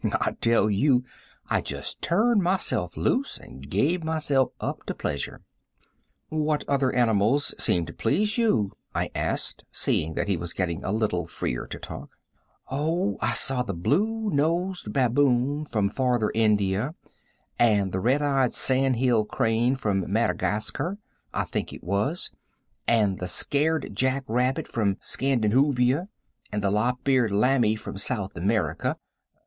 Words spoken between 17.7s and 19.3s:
the red eyed sandhill